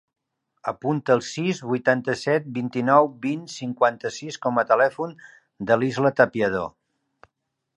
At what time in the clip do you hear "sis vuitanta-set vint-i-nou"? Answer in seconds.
1.25-3.09